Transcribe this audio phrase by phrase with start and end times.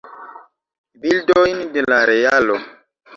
[1.03, 2.57] Bildojn de la realo.